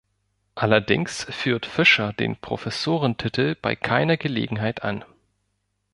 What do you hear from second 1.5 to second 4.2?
Fischer den Professorentitel bei keiner